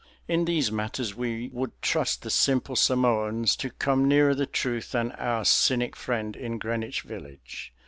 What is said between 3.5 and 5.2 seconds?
to come nearer the truth than